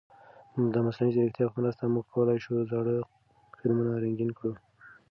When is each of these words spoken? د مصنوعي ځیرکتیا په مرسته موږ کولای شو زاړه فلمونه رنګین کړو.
د 0.73 0.75
مصنوعي 0.85 1.13
ځیرکتیا 1.15 1.45
په 1.51 1.57
مرسته 1.61 1.83
موږ 1.93 2.05
کولای 2.13 2.37
شو 2.43 2.67
زاړه 2.71 2.95
فلمونه 3.59 3.93
رنګین 4.03 4.31
کړو. 4.37 4.53